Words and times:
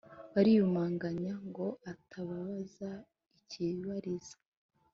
bariyumanganya 0.33 1.33
ngo 1.47 1.67
atababaza 1.91 2.89
ikibariza, 3.37 4.35